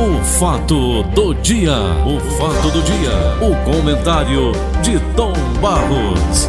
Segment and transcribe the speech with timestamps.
[0.00, 3.12] O fato do dia, o fato do dia,
[3.46, 4.50] o comentário
[4.82, 6.48] de Tom Barros.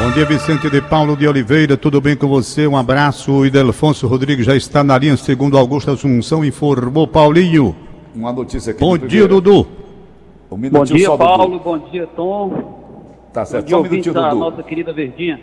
[0.00, 2.64] Bom dia, Vicente de Paulo de Oliveira, tudo bem com você?
[2.68, 3.32] Um abraço.
[3.32, 7.74] O Idelfonso Rodrigues já está na linha, segundo Augusto Assunção, informou Paulinho.
[8.14, 8.78] Uma notícia aqui.
[8.78, 9.66] Bom dia, Dudu.
[10.48, 11.58] Um Bom dia, só, Paulo.
[11.58, 11.64] Dudu.
[11.64, 12.50] Bom dia, Tom.
[13.32, 14.36] Tá Bom certo, dia, só um minutinho, Dudu.
[14.36, 15.40] nossa querida Verdinha.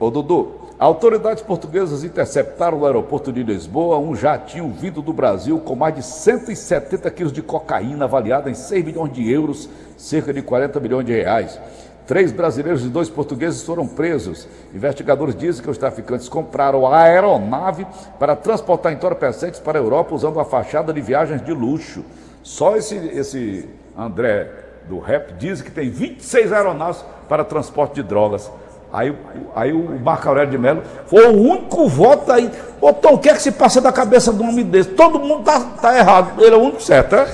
[0.00, 5.76] Ô, Dudu, autoridades portuguesas interceptaram no aeroporto de Lisboa um jatinho vindo do Brasil com
[5.76, 10.80] mais de 170 quilos de cocaína avaliada em 6 milhões de euros, cerca de 40
[10.80, 11.56] milhões de reais.
[12.04, 14.48] Três brasileiros e dois portugueses foram presos.
[14.74, 17.86] Investigadores dizem que os traficantes compraram a aeronave
[18.18, 22.04] para transportar entorpecentes para a Europa usando a fachada de viagens de luxo.
[22.42, 24.50] Só esse, esse André
[24.88, 28.50] do rap diz que tem 26 aeronaves para transporte de drogas.
[28.92, 29.16] Aí, o-
[29.56, 32.50] aí o Marco Aurélio de Mello foi o único voto aí.
[32.80, 34.90] Ô Tom, o que é que se passa da cabeça de um homem desse?
[34.90, 36.42] Todo mundo tá, tá errado.
[36.42, 37.26] Ele é o único certo, é?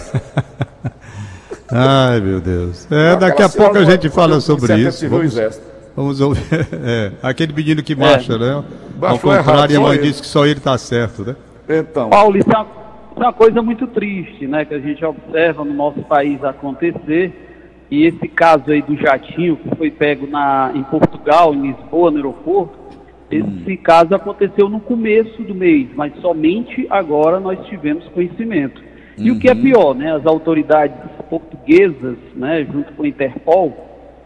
[1.70, 2.86] Ai, meu Deus.
[2.91, 5.09] É, daqui a pouco a gente fala sobre isso.
[5.09, 5.39] Vamos,
[5.97, 6.42] vamos ouvir.
[6.84, 8.62] É, aquele menino que marcha, né?
[9.03, 10.06] Ao contrário, errado, a mãe ele.
[10.09, 11.36] disse que só ele está certo, né?
[11.69, 14.64] Então, Paulo, isso é, uma, isso é uma coisa muito triste, né?
[14.64, 17.48] Que a gente observa no nosso país acontecer.
[17.91, 22.17] E esse caso aí do jatinho que foi pego na, em Portugal, em Lisboa, no
[22.19, 22.78] aeroporto,
[23.30, 28.83] esse caso aconteceu no começo do mês, mas somente agora nós tivemos conhecimento.
[29.19, 30.14] E o que é pior, né?
[30.14, 30.97] As autoridades
[31.28, 33.77] portuguesas, né, junto com a Interpol,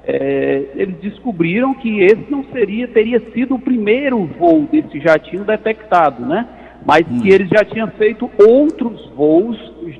[0.04, 6.24] é, eles descobriram que esse não seria, teria sido o primeiro voo desse jatinho detectado,
[6.24, 6.46] né?
[6.84, 9.56] Mas que eles já tinham feito outros voos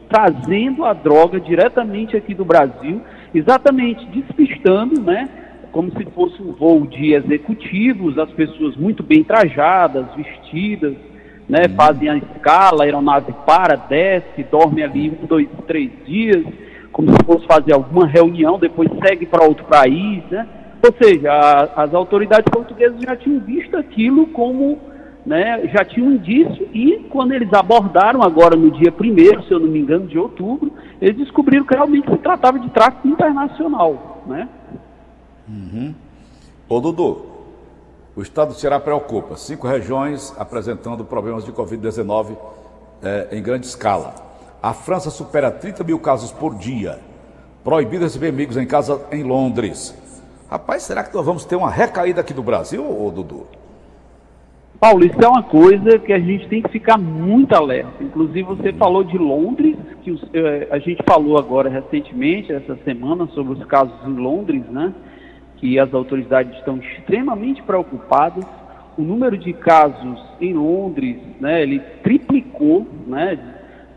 [0.09, 3.01] trazendo a droga diretamente aqui do Brasil,
[3.35, 5.29] exatamente despistando, né?
[5.71, 10.95] Como se fosse um voo de executivos, as pessoas muito bem trajadas, vestidas,
[11.49, 11.69] né?
[11.77, 16.45] Fazem a escala, a aeronave para, desce, dorme ali um, dois, três dias,
[16.93, 20.47] como se fosse fazer alguma reunião, depois segue para outro país, né?
[20.85, 24.79] Ou seja, a- as autoridades portuguesas já tinham visto aquilo como,
[25.25, 29.61] né, já tinham um indício e quando eles abordaram agora no dia 1 se eu
[29.61, 30.72] não me engano, de outubro,
[31.03, 34.49] eles descobriram que realmente se tratava de tráfico internacional, né?
[36.69, 37.27] ô Dudu,
[38.15, 39.37] o estado do Ceará preocupa.
[39.37, 42.37] Cinco regiões apresentando problemas de Covid-19
[43.03, 44.15] eh, em grande escala.
[44.63, 47.01] A França supera 30 mil casos por dia.
[47.65, 49.93] Proibido receber amigos em casa em Londres.
[50.49, 53.45] Rapaz, será que nós vamos ter uma recaída aqui do Brasil, ô Dudu?
[54.83, 58.03] Paulo, isso é uma coisa que a gente tem que ficar muito alerta.
[58.03, 63.29] Inclusive, você falou de Londres, que os- eh, a gente falou agora recentemente, essa semana,
[63.29, 64.93] sobre os casos em Londres, né?
[65.59, 68.45] Que as autoridades estão extremamente preocupadas.
[68.99, 71.63] O número de casos em Londres, né?
[71.63, 73.39] Ele triplicou, né?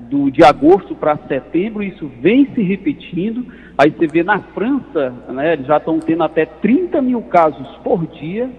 [0.01, 3.43] Do, de agosto para setembro, isso vem se repetindo.
[3.75, 5.57] Aí você vê na França, né?
[5.65, 8.51] Já estão tendo até 30 mil casos por dia.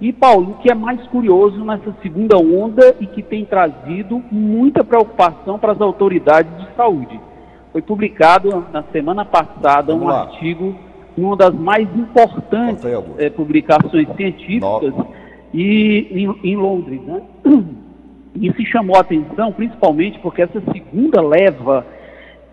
[0.00, 4.84] E, Paulo, o que é mais curioso nessa segunda onda e que tem trazido muita
[4.84, 7.18] preocupação para as autoridades de saúde.
[7.72, 10.22] Foi publicado na semana passada Vamos um lá.
[10.22, 10.74] artigo
[11.16, 12.84] em uma das mais importantes
[13.18, 14.92] eh, publicações científicas
[15.54, 16.06] e
[16.42, 17.22] em, em Londres, né?
[18.38, 21.86] E se chamou a atenção principalmente porque essa segunda leva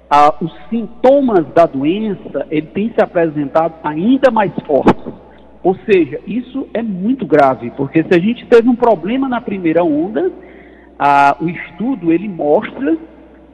[0.10, 5.14] a- os sintomas da doença ele tem se apresentado ainda mais fortes.
[5.64, 9.84] Ou seja, isso é muito grave, porque se a gente teve um problema na primeira
[9.84, 10.30] onda,
[11.40, 12.98] o estudo ele mostra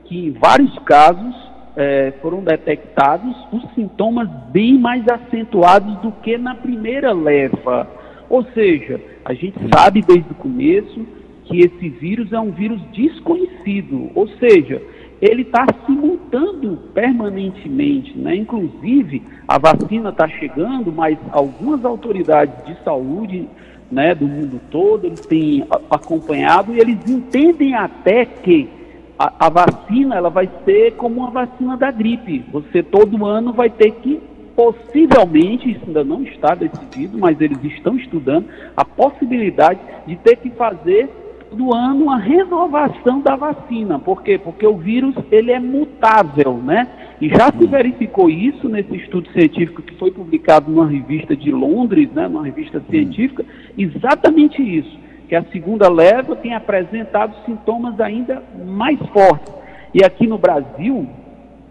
[0.06, 1.36] que em vários casos
[1.76, 7.88] eh, foram detectados os sintomas bem mais acentuados do que na primeira leva.
[8.28, 11.06] Ou seja, a gente sabe desde o começo
[11.46, 14.82] que esse vírus é um vírus desconhecido, ou seja,
[15.22, 18.36] ele está se mutando permanentemente, né?
[18.36, 23.48] Inclusive, a vacina está chegando, mas algumas autoridades de saúde,
[23.92, 28.70] né, do mundo todo, eles têm acompanhado e eles entendem até que
[29.18, 32.46] a, a vacina ela vai ser como uma vacina da gripe.
[32.52, 34.22] Você todo ano vai ter que
[34.56, 38.46] possivelmente, isso ainda não está decidido, mas eles estão estudando
[38.76, 41.10] a possibilidade de ter que fazer
[41.52, 44.00] do ano uma renovação da vacina.
[44.00, 44.38] Por quê?
[44.38, 46.88] Porque o vírus ele é mutável, né?
[47.22, 52.10] E já se verificou isso nesse estudo científico que foi publicado numa revista de Londres,
[52.14, 53.44] né, numa revista científica,
[53.78, 54.98] exatamente isso,
[55.28, 59.54] que a segunda leva tem apresentado sintomas ainda mais fortes.
[59.94, 61.10] E aqui no Brasil,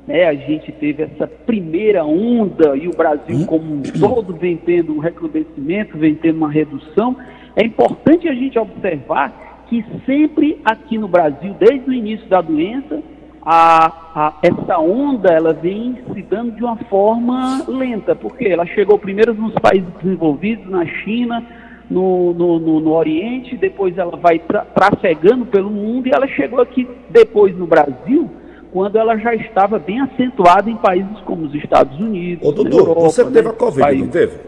[0.07, 4.95] né, a gente teve essa primeira onda e o Brasil como um todo vem tendo
[4.95, 7.17] um recrudescimento, vem tendo uma redução.
[7.57, 13.03] É importante a gente observar que sempre aqui no Brasil, desde o início da doença,
[13.43, 18.99] a, a, essa onda ela vem se dando de uma forma lenta, porque ela chegou
[18.99, 21.45] primeiro nos países desenvolvidos, na China,
[21.89, 26.61] no, no, no, no Oriente, depois ela vai tra trafegando pelo mundo e ela chegou
[26.61, 28.29] aqui depois no Brasil,
[28.73, 32.47] quando ela já estava bem acentuada em países como os Estados Unidos.
[32.47, 34.05] Ô, Dudu, Europa, você né, teve a Covid, países.
[34.05, 34.39] não teve?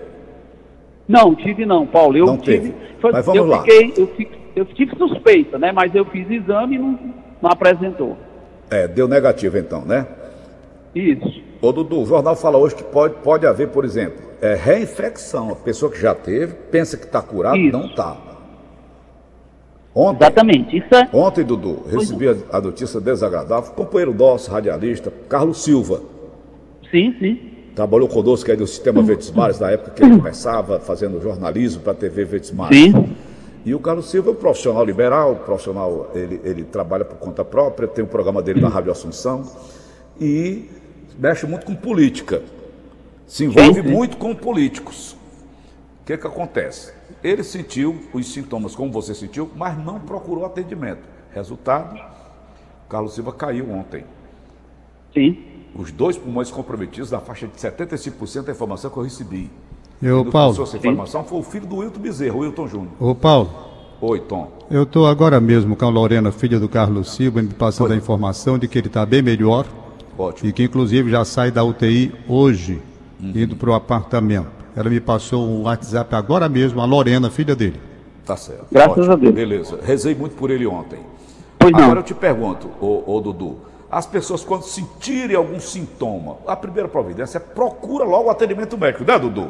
[1.09, 2.17] Não, tive não, Paulo.
[2.17, 2.75] Eu não tive.
[3.01, 3.63] Foi, Mas vamos eu lá.
[3.63, 5.73] Fiquei, eu, fiquei, eu tive suspeita, né?
[5.73, 6.99] Mas eu fiz exame e não,
[7.41, 8.17] não apresentou.
[8.71, 10.07] É, deu negativo então, né?
[10.95, 11.43] Isso.
[11.61, 15.51] Ô Dudu, o jornal fala hoje que pode, pode haver, por exemplo, é, reinfecção.
[15.51, 17.73] A pessoa que já teve, pensa que está curado, Isso.
[17.77, 18.17] não está.
[19.95, 20.77] Ontem, Exatamente.
[20.77, 21.09] Isso é...
[21.13, 23.73] Ontem, Dudu, recebi a, a, notícia desagradável.
[23.73, 26.01] Companheiro nosso, radialista, Carlos Silva.
[26.91, 27.41] Sim, sim.
[27.75, 31.93] Trabalhou conosco aí no Sistema Verdes Mares, na época que ele começava fazendo jornalismo para
[31.93, 32.79] a TV Verdes Mares.
[32.79, 33.17] Sim.
[33.65, 37.87] E o Carlos Silva é um profissional liberal, profissional, ele, ele trabalha por conta própria,
[37.87, 39.43] tem o um programa dele na Rádio Assunção
[40.19, 40.71] e
[41.19, 42.43] mexe muito com política.
[43.27, 45.13] Se envolve muito com políticos.
[46.03, 46.93] O que, que acontece?
[47.23, 51.07] Ele sentiu os sintomas como você sentiu, mas não procurou atendimento.
[51.33, 52.01] Resultado,
[52.89, 54.05] Carlos Silva caiu ontem.
[55.13, 55.45] Sim.
[55.75, 59.51] Os dois pulmões comprometidos, na faixa de 75% da informação que eu recebi.
[60.03, 60.63] Eu, Paulo.
[60.63, 62.93] essa informação foi o filho do Wilton Bezerra, o Wilton Júnior.
[62.99, 63.51] Ô, Paulo.
[64.01, 64.51] Oi, Tom.
[64.71, 67.97] Eu estou agora mesmo com a Lorena, filha do Carlos Silva, me passando Oi.
[67.97, 69.67] a informação de que ele está bem melhor.
[70.17, 70.49] Ótimo.
[70.49, 72.81] E que inclusive já sai da UTI hoje,
[73.21, 73.33] uhum.
[73.35, 74.49] indo para o apartamento.
[74.75, 77.79] Ela me passou um WhatsApp agora mesmo, a Lorena, filha dele.
[78.25, 78.67] Tá certo.
[78.73, 79.13] Graças Ótimo.
[79.13, 79.35] a Deus.
[79.35, 79.79] Beleza.
[79.83, 81.01] Rezei muito por ele ontem.
[81.59, 81.97] Pois agora não.
[81.99, 83.59] eu te pergunto, ô, ô Dudu,
[83.91, 89.05] as pessoas quando sentirem algum sintoma, a primeira providência é procura logo o atendimento médico,
[89.05, 89.49] né, Dudu?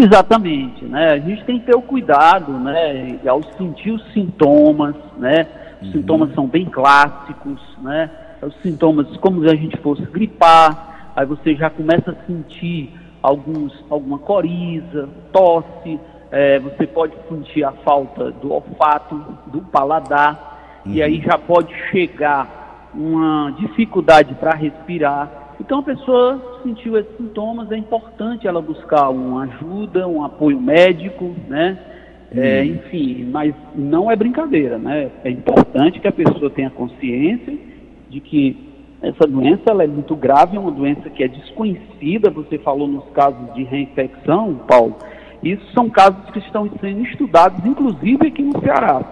[0.00, 1.12] Exatamente, né?
[1.12, 3.18] A gente tem que ter o cuidado, né?
[3.26, 5.46] Ao sentir os sintomas, né?
[5.80, 5.92] Os uhum.
[5.92, 8.10] sintomas são bem clássicos, né?
[8.40, 13.72] Os sintomas como se a gente fosse gripar, aí você já começa a sentir alguns,
[13.90, 16.00] alguma coriza, tosse,
[16.30, 20.92] é, você pode sentir a falta do olfato, do paladar, uhum.
[20.92, 25.28] e aí já pode chegar uma dificuldade para respirar,
[25.60, 31.34] então, a pessoa sentiu esses sintomas, é importante ela buscar uma ajuda, um apoio médico,
[31.46, 31.78] né?
[32.32, 35.10] É, enfim, mas não é brincadeira, né?
[35.22, 37.58] É importante que a pessoa tenha consciência
[38.08, 38.56] de que
[39.02, 42.30] essa doença ela é muito grave, é uma doença que é desconhecida.
[42.30, 44.96] Você falou nos casos de reinfecção, Paulo.
[45.42, 49.02] Isso são casos que estão sendo estudados, inclusive aqui no Ceará.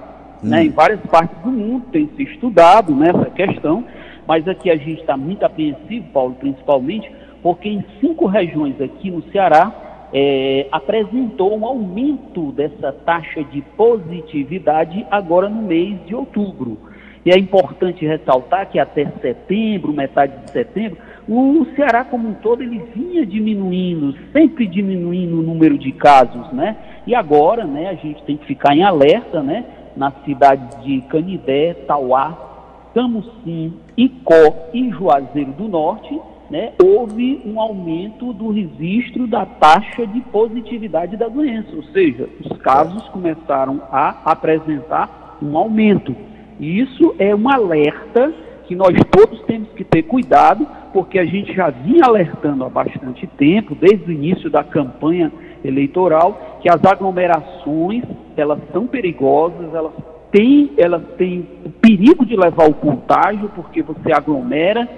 [0.43, 0.67] Né?
[0.67, 3.85] Em várias partes do mundo tem se estudado nessa né, questão
[4.29, 7.11] mas aqui a gente está muito apreensivo, Paulo, principalmente,
[7.43, 9.73] porque em cinco regiões aqui no Ceará
[10.13, 16.77] é, apresentou um aumento dessa taxa de positividade agora no mês de outubro.
[17.25, 22.63] E é importante ressaltar que até setembro, metade de setembro, o Ceará como um todo
[22.63, 26.77] ele vinha diminuindo, sempre diminuindo o número de casos, né?
[27.07, 29.65] E agora, né, a gente tem que ficar em alerta, né?
[29.97, 32.48] Nas cidades de Canidé, Tauá,
[32.95, 36.19] Camusim, Icó e Juazeiro do Norte,
[36.51, 42.57] né, houve um aumento do registro da taxa de positividade da doença, ou seja, os
[42.59, 46.17] casos começaram a apresentar um aumento.
[46.59, 48.33] Isso é um alerta
[48.67, 53.27] que nós todos temos que ter cuidado, porque a gente já vinha alertando há bastante
[53.27, 55.33] tempo, desde o início da campanha
[55.65, 58.05] eleitoral, que as aglomerações,
[58.37, 59.93] elas são perigosas, elas
[60.31, 64.89] tem, ela tem o perigo de levar o contágio, porque você aglomera,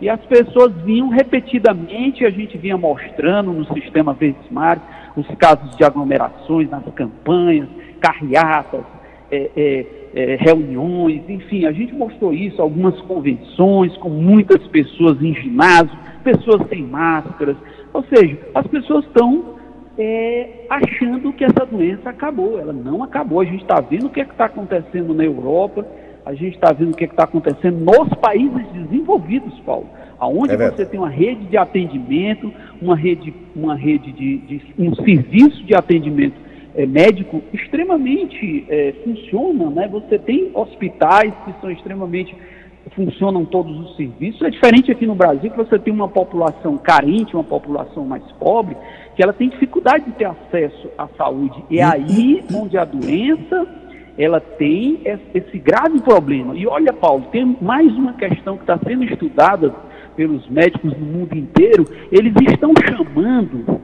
[0.00, 4.82] e as pessoas vinham repetidamente, a gente vinha mostrando no sistema Verdes Mares
[5.16, 7.68] os casos de aglomerações nas campanhas,
[8.00, 8.82] carreatas,
[9.30, 15.34] é, é, é, reuniões, enfim, a gente mostrou isso, algumas convenções com muitas pessoas em
[15.34, 17.56] ginásio, pessoas sem máscaras,
[17.92, 19.59] ou seja, as pessoas estão
[20.00, 22.58] é, achando que essa doença acabou.
[22.58, 23.40] Ela não acabou.
[23.40, 25.86] A gente está vendo o que é está acontecendo na Europa,
[26.24, 29.86] a gente está vendo o que é está acontecendo nos países desenvolvidos, Paulo.
[30.18, 34.94] Aonde é você tem uma rede de atendimento, uma rede, uma rede de, de um
[34.94, 36.36] serviço de atendimento
[36.74, 39.88] é, médico extremamente é, funciona, né?
[39.88, 42.34] Você tem hospitais que são extremamente
[42.94, 44.42] funcionam todos os serviços.
[44.42, 48.76] É diferente aqui no Brasil, que você tem uma população carente, uma população mais pobre,
[49.20, 51.62] que ela tem dificuldade de ter acesso à saúde.
[51.68, 53.66] E é aí onde a doença
[54.16, 56.56] ela tem esse grave problema.
[56.56, 59.74] E olha, Paulo, tem mais uma questão que está sendo estudada
[60.16, 61.84] pelos médicos no mundo inteiro.
[62.10, 63.78] Eles estão chamando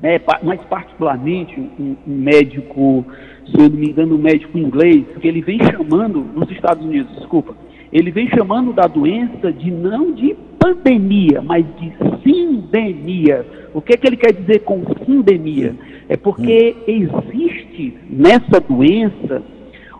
[0.00, 3.04] né, mais particularmente um, um, médico,
[3.44, 7.14] se eu não me engano, um médico inglês, que ele vem chamando, nos Estados Unidos,
[7.14, 7.54] desculpa,
[7.92, 11.92] ele vem chamando da doença de não de pandemia, mas de
[12.22, 13.46] sindemia.
[13.72, 15.74] O que, é que ele quer dizer com sindemia?
[16.08, 19.42] É porque existe nessa doença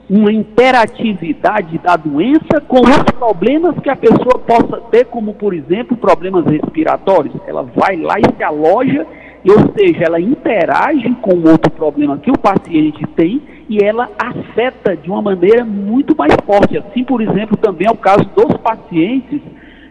[0.08, 5.96] uma interatividade da doença com os problemas que a pessoa possa ter, como por exemplo
[5.96, 7.34] problemas respiratórios.
[7.46, 9.06] Ela vai lá e se aloja,
[9.46, 15.10] ou seja, ela interage com outro problema que o paciente tem e ela afeta de
[15.10, 16.78] uma maneira muito mais forte.
[16.78, 19.40] Assim, por exemplo, também é o caso dos pacientes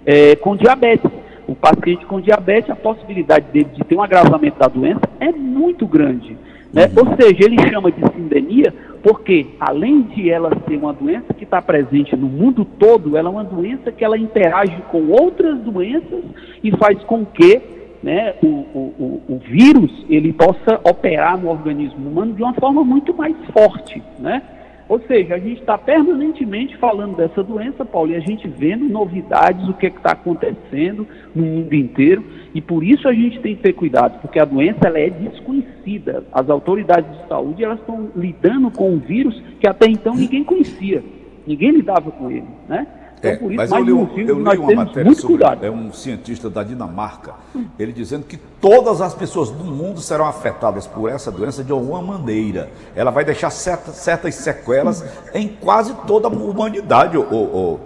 [0.06, 1.10] é, com diabetes.
[1.48, 5.88] O paciente com diabetes, a possibilidade dele de ter um agravamento da doença é muito
[5.88, 6.36] grande.
[6.74, 6.88] Né?
[6.88, 7.08] Uhum.
[7.08, 11.62] Ou seja, ele chama de sindemia porque, além de ela ser uma doença que está
[11.62, 16.24] presente no mundo todo, ela é uma doença que ela interage com outras doenças
[16.62, 17.77] e faz com que
[18.08, 23.14] né, o, o, o, vírus ele possa operar no organismo humano de uma forma muito
[23.14, 24.02] mais forte.
[24.18, 24.42] Né?
[24.88, 29.68] Ou seja, a gente está permanentemente falando dessa doença, Paulo, e a gente vendo novidades,
[29.68, 32.24] o que é está acontecendo no mundo inteiro,
[32.56, 36.24] e por isso a gente tem que ter cuidado, porque a doença ela é desconhecida.
[36.32, 41.04] As autoridades de saúde elas estão lidando com um vírus que até então ninguém conhecia,
[41.46, 42.88] ninguém lidava com ele, né?
[43.20, 46.64] Então, é, mas eu li, um, eu li uma matéria sobre é um cientista da
[46.64, 47.34] Dinamarca,
[47.80, 52.02] ele dizendo que todas as pessoas do mundo serão afetadas por essa doença de alguma
[52.02, 52.70] maneira.
[52.96, 57.80] Ela vai deixar certas, certas sequelas em quase toda a humanidade, o, o,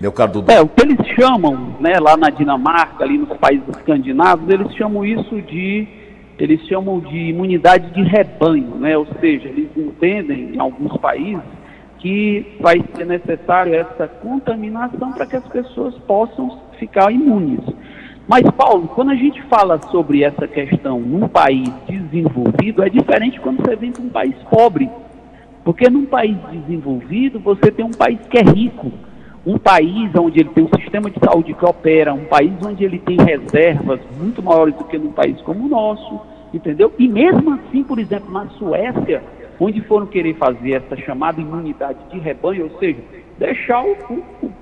[0.00, 0.52] meu caro Dudu.
[0.52, 5.04] É, o que eles chamam, né, lá na Dinamarca, ali nos países escandinavos, eles chamam
[5.04, 5.88] isso de
[6.38, 8.96] eles chamam de imunidade de rebanho, né?
[8.96, 11.42] Ou seja, eles entendem em alguns países
[12.06, 17.58] que vai ser necessário essa contaminação para que as pessoas possam ficar imunes.
[18.28, 23.60] Mas, Paulo, quando a gente fala sobre essa questão num país desenvolvido, é diferente quando
[23.60, 24.88] você vem para um país pobre.
[25.64, 28.92] Porque num país desenvolvido, você tem um país que é rico,
[29.44, 33.00] um país onde ele tem um sistema de saúde que opera, um país onde ele
[33.00, 36.20] tem reservas muito maiores do que num país como o nosso,
[36.54, 36.92] entendeu?
[37.00, 39.24] E mesmo assim, por exemplo, na Suécia,
[39.58, 43.00] onde foram querer fazer essa chamada imunidade de rebanho, ou seja,
[43.38, 44.52] deixar o, o,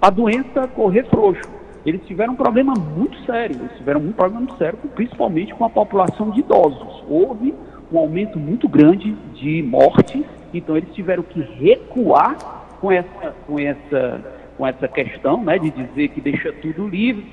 [0.00, 1.48] a doença correr frouxo.
[1.84, 5.70] Eles tiveram um problema muito sério, eles tiveram um problema muito sério, principalmente com a
[5.70, 7.04] população de idosos.
[7.08, 7.54] Houve
[7.90, 12.36] um aumento muito grande de mortes, então eles tiveram que recuar
[12.80, 14.20] com essa, com essa,
[14.58, 17.26] com essa questão, né, de dizer que deixa tudo livre,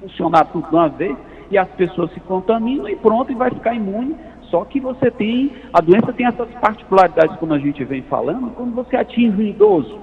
[0.00, 1.16] funcionar tudo de uma vez,
[1.50, 4.14] e as pessoas se contaminam e pronto, e vai ficar imune
[4.50, 8.74] só que você tem, a doença tem essas particularidades, como a gente vem falando, quando
[8.74, 9.98] você atinge um idoso,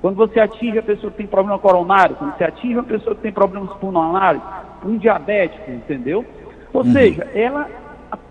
[0.00, 3.22] quando você atinge a pessoa que tem problema coronário, quando você atinge a pessoa que
[3.22, 4.40] tem problemas pulmonares,
[4.84, 6.24] um diabético, entendeu?
[6.72, 6.92] Ou uhum.
[6.92, 7.68] seja, ela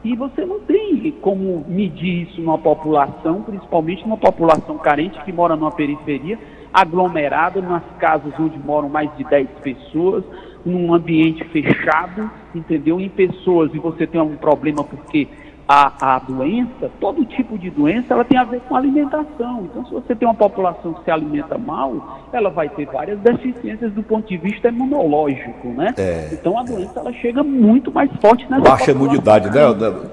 [0.03, 5.55] e você não tem como medir isso numa população, principalmente numa população carente que mora
[5.55, 6.39] numa periferia,
[6.73, 10.23] aglomerada, nas casas onde moram mais de 10 pessoas,
[10.65, 12.99] num ambiente fechado, entendeu?
[12.99, 15.27] Em pessoas, e você tem algum problema porque
[15.71, 19.65] a, a doença, todo tipo de doença, ela tem a ver com alimentação.
[19.69, 23.93] Então, se você tem uma população que se alimenta mal, ela vai ter várias deficiências
[23.93, 25.93] do ponto de vista imunológico, né?
[25.95, 29.61] É, então, a doença, ela chega muito mais forte nessa Baixa imunidade, né?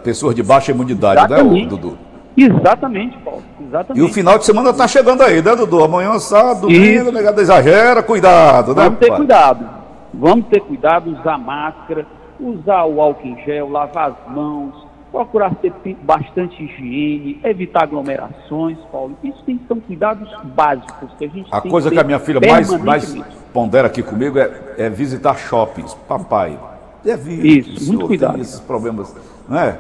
[0.05, 1.65] Pessoas de baixa imunidade, né, Exatamente.
[1.65, 1.99] né, Dudu?
[2.37, 3.43] Exatamente, Paulo.
[3.59, 4.05] Exatamente.
[4.05, 5.83] E o final de semana está chegando aí, né, Dudu?
[5.83, 8.85] Amanhã, sábado, domingo, negado exagera, cuidado, né?
[8.85, 9.17] Vamos ter pai?
[9.17, 9.67] cuidado.
[10.13, 12.07] Vamos ter cuidado, usar máscara,
[12.39, 14.86] usar o álcool em gel, lavar as mãos,
[15.17, 19.17] procurar ter bastante higiene, evitar aglomerações, Paulo.
[19.25, 22.39] Isso tem, são cuidados básicos que a gente A coisa que, que a minha filha
[22.47, 23.15] mais, mais
[23.51, 25.95] pondera aqui comigo é, é visitar shoppings.
[26.07, 26.59] Papai,
[27.03, 28.39] evite, Isso, muito cuidado.
[28.39, 29.17] esses problemas,
[29.49, 29.79] não é?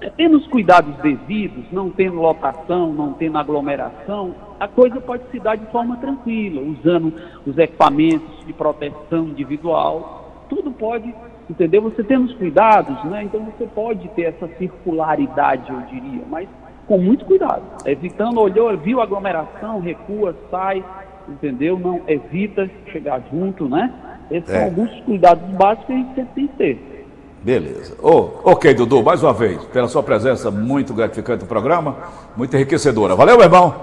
[0.00, 0.08] é?
[0.16, 5.56] Tendo os cuidados devidos, não tendo lotação, não tendo aglomeração, a coisa pode se dar
[5.56, 7.12] de forma tranquila, usando
[7.46, 11.14] os equipamentos de proteção individual, tudo pode
[11.50, 11.82] entendeu?
[11.82, 13.24] Você tendo os cuidados, né?
[13.24, 16.48] Então você pode ter essa circularidade, eu diria, mas
[16.86, 20.84] com muito cuidado, evitando, olhou, viu aglomeração, recua, sai,
[21.28, 21.78] entendeu?
[21.78, 23.92] Não evita chegar junto, né?
[24.30, 24.58] Esses é.
[24.58, 27.06] são alguns cuidados básicos que a gente sempre tem que ter.
[27.42, 27.96] Beleza.
[28.02, 31.96] Oh, ok, Dudu, mais uma vez, pela sua presença muito gratificante no programa,
[32.36, 33.16] muito enriquecedora.
[33.16, 33.74] Valeu, meu irmão.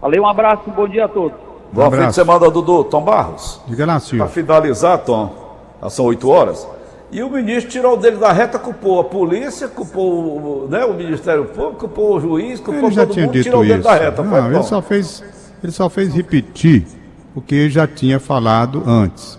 [0.00, 1.36] Valeu, um abraço, um bom dia a todos.
[1.72, 2.84] Boa um fim de semana, Dudu.
[2.84, 3.60] Tom Barros.
[3.66, 4.24] Diga lá, senhor.
[4.24, 5.49] Para finalizar, Tom,
[5.88, 6.66] são oito horas.
[7.12, 11.80] E o ministro tirou dele da reta, culpou a polícia, culpou né, o Ministério Público,
[11.80, 13.72] culpou o juiz, culpou ele já todo tinha mundo, dito tirou isso.
[13.72, 14.22] dele da reta.
[14.22, 15.24] Não, ele só, fez,
[15.62, 16.86] ele só fez repetir
[17.34, 19.38] o que ele já tinha falado antes.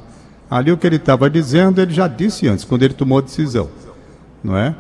[0.50, 3.70] Ali o que ele estava dizendo, ele já disse antes, quando ele tomou a decisão.
[4.44, 4.76] não é?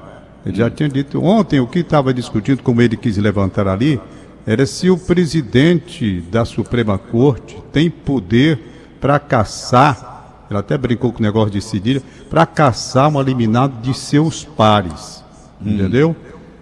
[0.45, 4.01] Ele já tinha dito ontem, o que estava discutindo, como ele quis levantar ali,
[4.45, 8.59] era se o presidente da Suprema Corte tem poder
[8.99, 10.20] para caçar,
[10.51, 15.23] ele até brincou com o negócio de cedilha, para caçar um eliminado de seus pares.
[15.63, 15.73] Hum.
[15.73, 16.15] Entendeu?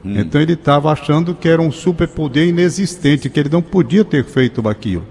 [0.05, 0.19] Hum.
[0.19, 4.67] Então ele estava achando que era um superpoder inexistente, que ele não podia ter feito
[4.67, 5.03] aquilo.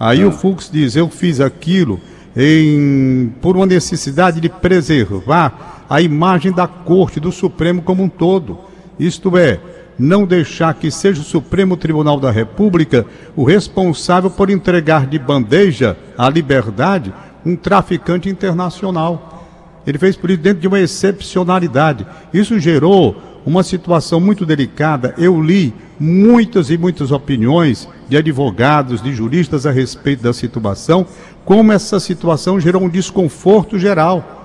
[0.00, 0.28] Aí ah.
[0.28, 2.00] o Fux diz: Eu fiz aquilo
[2.34, 8.58] em, por uma necessidade de preservar a imagem da Corte, do Supremo como um todo.
[8.98, 9.60] Isto é,
[9.98, 13.04] não deixar que seja o Supremo Tribunal da República
[13.36, 17.12] o responsável por entregar de bandeja à liberdade
[17.44, 19.46] um traficante internacional.
[19.86, 22.06] Ele fez por isso dentro de uma excepcionalidade.
[22.32, 25.14] Isso gerou uma situação muito delicada.
[25.18, 31.06] Eu li muitas e muitas opiniões de advogados, de juristas a respeito da situação,
[31.44, 34.40] como essa situação gerou um desconforto geral.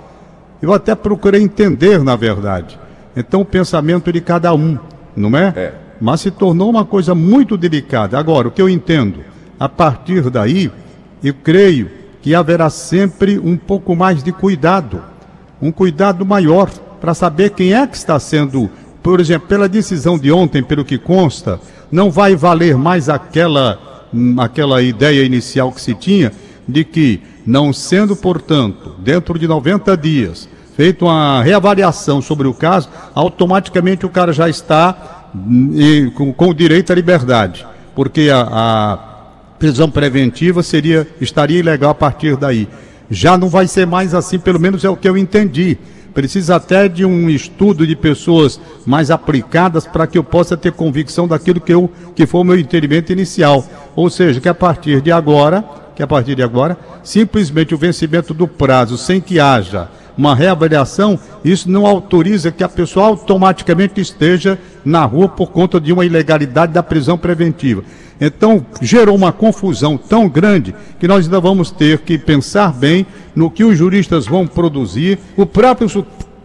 [0.62, 2.80] Eu até procurei entender, na verdade.
[3.16, 4.77] Então, o pensamento de cada um,
[5.16, 5.54] não é?
[5.56, 5.74] é?
[6.00, 8.18] Mas se tornou uma coisa muito delicada.
[8.18, 9.20] Agora, o que eu entendo,
[9.60, 10.72] a partir daí,
[11.24, 11.89] eu creio
[12.21, 15.03] que haverá sempre um pouco mais de cuidado,
[15.62, 16.69] um cuidado maior
[17.00, 18.69] para saber quem é que está sendo
[19.07, 24.05] por exemplo, pela decisão de ontem, pelo que consta, não vai valer mais aquela,
[24.38, 26.29] aquela ideia inicial que se tinha
[26.67, 32.89] de que, não sendo, portanto, dentro de 90 dias, feita uma reavaliação sobre o caso,
[33.15, 39.16] automaticamente o cara já está hum, com, com direito à liberdade, porque a, a
[39.59, 42.67] prisão preventiva seria estaria ilegal a partir daí.
[43.09, 45.77] Já não vai ser mais assim, pelo menos é o que eu entendi
[46.17, 51.27] precisa até de um estudo de pessoas mais aplicadas para que eu possa ter convicção
[51.27, 53.63] daquilo que, eu, que foi o meu entendimento inicial.
[53.95, 55.63] Ou seja, que a partir de agora,
[55.95, 61.19] que a partir de agora, simplesmente o vencimento do prazo sem que haja uma reavaliação,
[61.45, 66.74] isso não autoriza que a pessoa automaticamente esteja na rua por conta de uma ilegalidade
[66.74, 67.83] da prisão preventiva.
[68.19, 73.05] Então, gerou uma confusão tão grande que nós ainda vamos ter que pensar bem
[73.36, 75.87] no que os juristas vão produzir, o próprio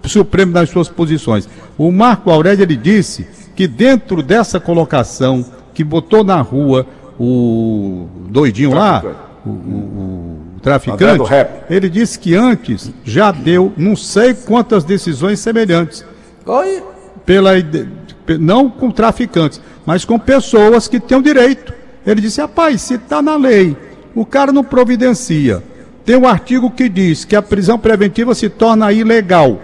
[0.05, 1.49] Supremo nas suas posições.
[1.79, 6.87] O Marco Aurélio ele disse que dentro dessa colocação que botou na rua
[7.19, 9.03] o doidinho lá,
[9.45, 11.23] o, o, o traficante,
[11.69, 16.05] ele disse que antes já deu não sei quantas decisões semelhantes.
[16.47, 16.83] Oi?
[17.27, 17.53] Pela,
[18.39, 21.73] não com traficantes, mas com pessoas que têm o direito.
[22.07, 23.77] Ele disse: rapaz, se está na lei,
[24.15, 25.63] o cara não providencia.
[26.05, 29.61] Tem um artigo que diz que a prisão preventiva se torna ilegal.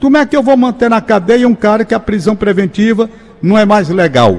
[0.00, 3.08] Como é que eu vou manter na cadeia um cara que a prisão preventiva
[3.40, 4.38] não é mais legal?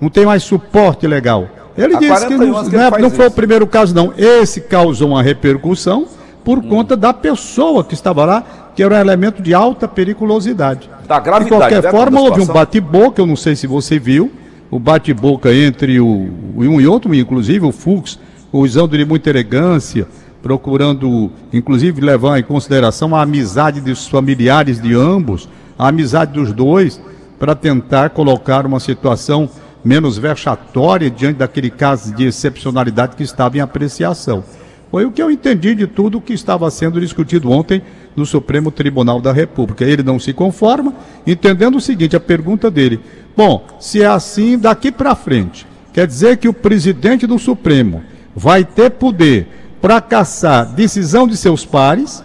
[0.00, 1.48] Não tem mais suporte legal?
[1.78, 4.12] Ele Há disse que não, que não, é, não foi o primeiro caso, não.
[4.18, 6.06] Esse causou uma repercussão
[6.44, 6.68] por hum.
[6.68, 10.90] conta da pessoa que estava lá, que era um elemento de alta periculosidade.
[11.06, 11.44] Da gravidade.
[11.44, 14.30] De qualquer né, forma, houve um bate-boca, eu não sei se você viu,
[14.70, 18.18] o bate-boca entre o, um e outro, inclusive o Fux,
[18.52, 20.06] usando de muita elegância,
[20.42, 27.00] procurando, inclusive, levar em consideração a amizade dos familiares de ambos, a amizade dos dois,
[27.38, 29.48] para tentar colocar uma situação
[29.84, 34.42] menos vexatória diante daquele caso de excepcionalidade que estava em apreciação.
[34.90, 37.82] Foi o que eu entendi de tudo que estava sendo discutido ontem
[38.16, 39.84] no Supremo Tribunal da República.
[39.84, 40.94] Ele não se conforma,
[41.26, 43.00] entendendo o seguinte: a pergunta dele.
[43.36, 48.02] Bom, se é assim, daqui para frente, quer dizer que o presidente do Supremo
[48.34, 49.46] vai ter poder
[49.80, 52.24] para caçar decisão de seus pares,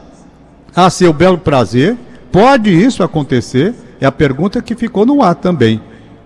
[0.76, 1.98] a seu belo prazer.
[2.32, 3.76] Pode isso acontecer?
[4.00, 5.82] É a pergunta que ficou no ar também.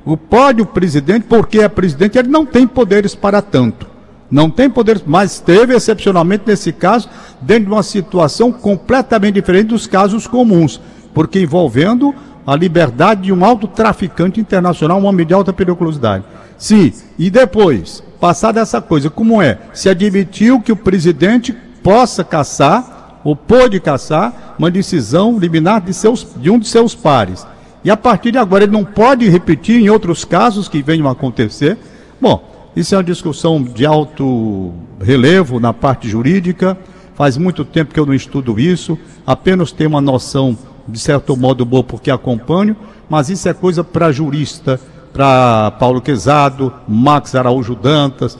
[0.07, 3.85] O pode o presidente, porque é presidente, ele não tem poderes para tanto.
[4.31, 7.09] Não tem poder, mas teve excepcionalmente nesse caso,
[7.41, 10.79] dentro de uma situação completamente diferente dos casos comuns,
[11.13, 12.15] porque envolvendo
[12.45, 16.23] a liberdade de um alto traficante internacional, um homem de alta periculosidade.
[16.57, 19.59] Sim, e depois, passada essa coisa, como é?
[19.73, 26.25] Se admitiu que o presidente possa caçar, ou pôde caçar, uma decisão liminar de, seus,
[26.37, 27.45] de um de seus pares.
[27.87, 31.13] E a partir de agora ele não pode repetir em outros casos que venham a
[31.13, 31.77] acontecer.
[32.19, 36.77] Bom, isso é uma discussão de alto relevo na parte jurídica.
[37.15, 41.63] Faz muito tempo que eu não estudo isso, apenas tenho uma noção, de certo modo,
[41.63, 42.75] boa porque acompanho,
[43.09, 44.81] mas isso é coisa para jurista,
[45.13, 48.37] para Paulo Quezado, Max Araújo Dantas,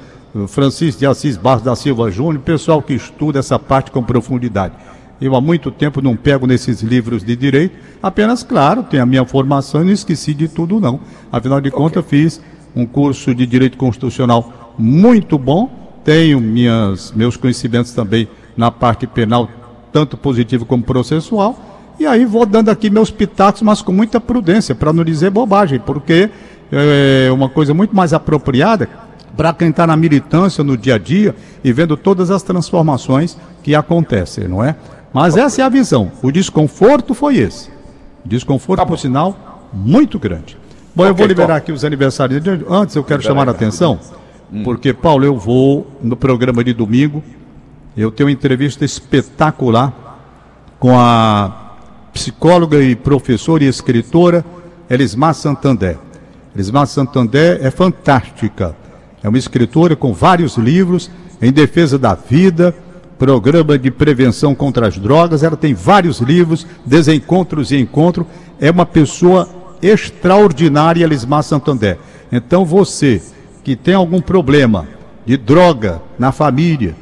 [0.50, 4.74] Francisco de Assis Barros da Silva Júnior, pessoal que estuda essa parte com profundidade.
[5.20, 9.26] Eu há muito tempo não pego nesses livros de direito, apenas, claro, tenho a minha
[9.26, 11.00] formação e não esqueci de tudo, não.
[11.32, 11.80] Afinal de okay.
[11.80, 12.42] contas, fiz
[12.76, 16.00] um curso de direito constitucional muito bom.
[16.04, 19.50] Tenho minhas, meus conhecimentos também na parte penal,
[19.92, 21.58] tanto positivo como processual.
[22.00, 25.80] E aí vou dando aqui meus pitacos, mas com muita prudência, para não dizer bobagem,
[25.80, 26.30] porque
[26.72, 28.88] é uma coisa muito mais apropriada
[29.36, 33.76] para quem está na militância no dia a dia e vendo todas as transformações que
[33.76, 34.76] acontecem, não é?
[35.14, 36.12] Mas essa é a visão.
[36.22, 37.70] O desconforto foi esse.
[38.26, 40.58] Desconforto, tá por sinal, muito grande.
[40.96, 42.42] Bom, okay, eu vou liberar aqui os aniversários.
[42.70, 44.00] Antes eu quero chamar a atenção,
[44.52, 44.64] hum.
[44.64, 47.24] porque, Paulo, eu vou no programa de domingo,
[47.96, 49.94] eu tenho uma entrevista espetacular
[50.80, 51.76] com a
[52.14, 54.44] psicóloga e professora e escritora
[54.90, 55.98] Elismar Santander.
[56.56, 58.76] Elismar Santander é fantástica.
[59.24, 62.74] É uma escritora com vários livros em defesa da vida,
[63.18, 65.44] programa de prevenção contra as drogas.
[65.44, 68.26] Ela tem vários livros, desencontros e encontro.
[68.60, 69.48] É uma pessoa
[69.82, 71.98] extraordinária, Elismar Santander.
[72.32, 73.22] Então você
[73.64, 74.88] que tem algum problema
[75.26, 76.96] de droga na família,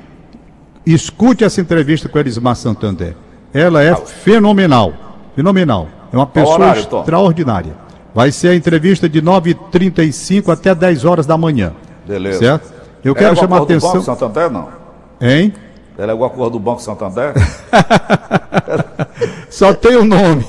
[0.86, 3.16] escute essa entrevista com Elismar Santander.
[3.54, 4.94] Ela é fenomenal,
[5.36, 5.88] fenomenal.
[6.12, 7.74] É uma pessoa horário, extraordinária.
[8.14, 11.74] Vai ser a entrevista de 9h35 até 10 horas da manhã.
[12.08, 12.40] Beleza.
[12.40, 12.74] Certo?
[13.04, 13.92] Eu é quero chamar a atenção.
[13.92, 14.70] Do Banco Santander, não?
[15.22, 15.54] Hein?
[15.98, 17.34] Ela é alguma coisa do Banco Santander?
[19.50, 20.46] Só tem o nome.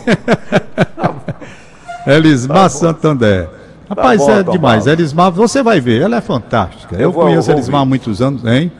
[2.07, 3.49] Elismar tá Santander.
[3.89, 4.87] Rapaz, tá bom, é tá demais.
[4.87, 6.97] Elismar, você vai ver, ela é fantástica.
[6.97, 8.73] Eu, eu vou, conheço eu Elismar há muitos anos, hein?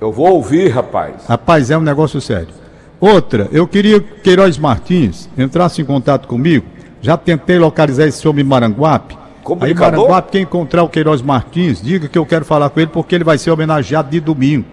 [0.00, 1.26] Eu vou ouvir, rapaz.
[1.28, 2.48] Rapaz, é um negócio sério.
[3.00, 6.66] Outra, eu queria que Queiroz Martins entrasse em contato comigo
[7.02, 9.18] já tentei localizar esse homem em Maranguape.
[9.60, 13.16] Aí Maranguape, quem encontrar o Queiroz Martins, diga que eu quero falar com ele porque
[13.16, 14.64] ele vai ser homenageado de domingo.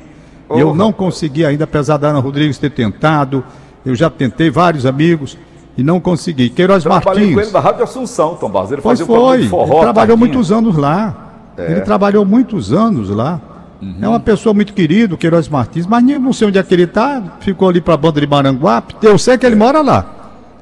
[0.49, 3.43] Oh, eu não consegui ainda, apesar da Ana Rodrigues ter tentado.
[3.85, 5.38] Eu já tentei vários amigos
[5.77, 6.49] e não consegui.
[6.49, 7.33] Queiroz eu Martins.
[7.33, 8.71] com ele da Rádio Assunção, Tom Barros.
[8.71, 9.45] Ele pois foi.
[9.45, 11.31] Um forró, ele trabalhou muitos anos lá.
[11.57, 11.71] É.
[11.71, 13.39] Ele trabalhou muitos anos lá.
[13.81, 13.95] Uhum.
[14.01, 17.21] É uma pessoa muito querida, Queiroz Martins, mas não sei onde é que ele está.
[17.39, 18.95] Ficou ali para a banda de Maranguape.
[19.01, 20.19] Eu sei que ele mora lá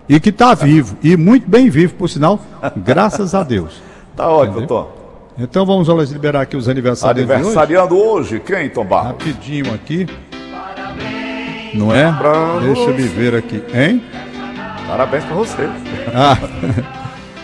[0.10, 2.40] e que está vivo, e muito bem vivo, por sinal,
[2.78, 3.82] graças a Deus.
[4.16, 4.97] Tá ótimo, Tom.
[5.40, 8.36] Então vamos liberar aqui os aniversários Aniversariando hoje.
[8.36, 9.12] hoje, quem, Tom Barros?
[9.12, 10.08] Rapidinho aqui.
[11.76, 12.12] Não é?
[12.12, 14.02] Pra Deixa eu me ver aqui, hein?
[14.88, 15.70] Parabéns para você.
[16.14, 16.38] Ah.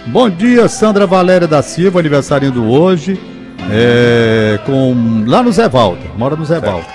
[0.07, 3.19] Bom dia, Sandra Valéria da Silva, aniversariando hoje.
[3.71, 6.85] É, com, lá no Zé Valdo, mora no Zé Valdo.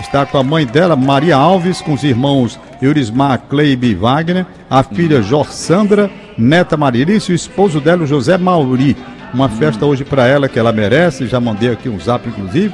[0.00, 5.20] Está com a mãe dela, Maria Alves, com os irmãos Eurismar Kleibe Wagner, a filha
[5.22, 8.96] Jorsandra, neta Marilice e o esposo dela, José Mauri.
[9.34, 12.72] Uma festa hoje para ela que ela merece, já mandei aqui um zap inclusive.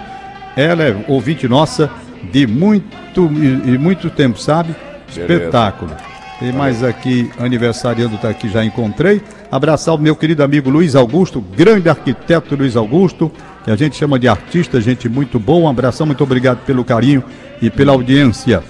[0.55, 1.91] Ela é ouvinte nossa
[2.31, 4.77] de muito e muito tempo, sabe?
[5.09, 5.91] Espetáculo.
[6.39, 9.23] Tem mais aqui, aniversariando, tá aqui, já encontrei.
[9.51, 13.33] Abraçar o meu querido amigo Luiz Augusto, grande arquiteto Luiz Augusto,
[13.65, 15.61] que a gente chama de artista, gente muito boa.
[15.65, 17.25] Um abração, muito obrigado pelo carinho
[17.63, 18.63] e pela audiência.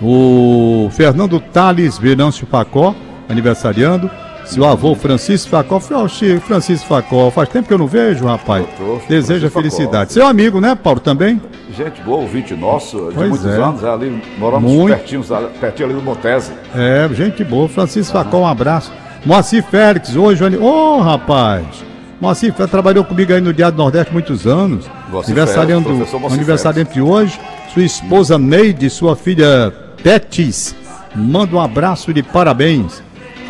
[0.00, 2.94] O Fernando Tales Venâncio Facó,
[3.28, 4.08] aniversariando.
[4.52, 5.76] Seu avô Francisco Facó.
[5.76, 8.66] Oh, Francisco Facó, faz tempo que eu não vejo, rapaz.
[9.08, 10.12] Deseja felicidade.
[10.12, 11.40] Seu amigo, né, Paulo, também?
[11.74, 13.62] Gente boa, ouvinte nosso, de pois muitos é.
[13.62, 14.94] anos, ali, moramos Muito.
[14.94, 15.24] pertinho,
[15.58, 16.52] pertinho ali do Montese.
[16.74, 17.66] É, gente boa.
[17.66, 18.92] Francisco Facó, um abraço.
[19.24, 21.64] Moacir Félix, hoje, ô oh, rapaz.
[22.20, 24.84] Moacir trabalhou comigo aí no Diário do Nordeste muitos anos.
[25.24, 25.88] aniversariando,
[26.30, 27.40] aniversário entre hoje.
[27.72, 29.72] Sua esposa Neide, sua filha
[30.04, 30.76] Betis.
[31.14, 33.02] Manda um abraço de parabéns.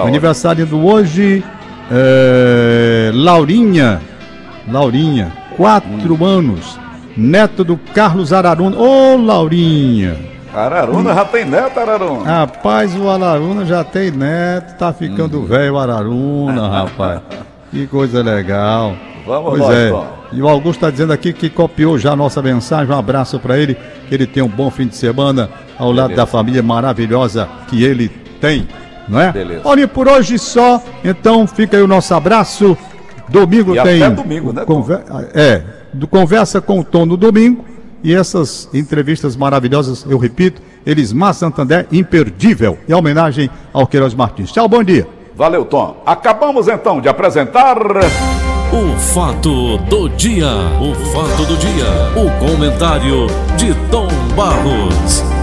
[0.03, 1.45] Tá Aniversário do hoje,
[1.91, 4.01] é, Laurinha.
[4.69, 6.25] Laurinha, quatro hum.
[6.25, 6.79] anos.
[7.17, 8.77] Neto do Carlos Araruna.
[8.77, 10.17] Ô, Laurinha.
[10.53, 11.15] Araruna hum.
[11.15, 12.25] já tem neto, Araruna?
[12.25, 14.77] Rapaz, o Araruna já tem neto.
[14.77, 15.45] Tá ficando hum.
[15.45, 17.21] velho, Araruna, rapaz.
[17.71, 18.95] Que coisa legal.
[19.27, 19.88] Vamos pois lá, é.
[19.88, 20.07] Então.
[20.33, 22.93] E o Augusto está dizendo aqui que copiou já a nossa mensagem.
[22.93, 23.77] Um abraço para ele.
[24.09, 26.03] Que ele tenha um bom fim de semana ao Beleza.
[26.03, 28.09] lado da família maravilhosa que ele
[28.41, 28.67] tem.
[29.09, 29.33] Não é?
[29.33, 29.62] Beleza.
[29.65, 30.83] Olha, por hoje só.
[31.05, 32.77] Então fica aí o nosso abraço.
[33.29, 34.03] Domingo e tem.
[34.03, 34.65] Até domingo, né?
[34.65, 35.01] Conver...
[35.35, 35.62] É,
[35.93, 37.65] do Conversa com o Tom no domingo.
[38.05, 42.77] E essas entrevistas maravilhosas, eu repito, Elismar Santander, imperdível.
[42.88, 44.51] Em homenagem ao Queiroz Martins.
[44.51, 45.07] Tchau, bom dia.
[45.37, 46.03] Valeu, Tom.
[46.05, 47.79] Acabamos então de apresentar.
[48.73, 50.49] O fato do dia.
[50.81, 51.85] O fato do dia.
[52.17, 55.42] O comentário de Tom Barros.